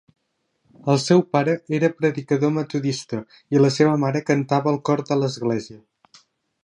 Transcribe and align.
El 0.93 0.95
seu 1.01 1.19
pare 1.35 1.53
era 1.79 1.89
predicador 1.99 2.53
metodista 2.55 3.21
i 3.57 3.61
la 3.61 3.71
seva 3.79 3.95
mare 4.05 4.23
cantava 4.31 4.73
al 4.75 4.81
cor 4.91 5.05
de 5.11 5.19
l'església. 5.25 5.83